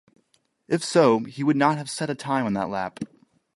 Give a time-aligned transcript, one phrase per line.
[0.67, 3.01] If so, he would not have set a time on that lap.